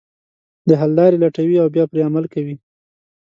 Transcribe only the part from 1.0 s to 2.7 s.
لټوي او بیا پرې عمل کوي.